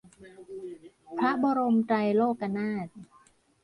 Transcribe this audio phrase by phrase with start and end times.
[1.19, 2.87] พระบรมไตรโลกนาถ